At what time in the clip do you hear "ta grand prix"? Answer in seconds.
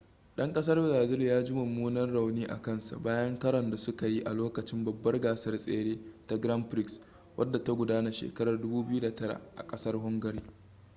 6.27-6.99